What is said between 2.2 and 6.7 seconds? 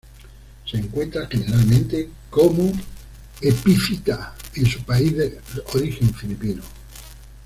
como epífita en su país de origen filipino.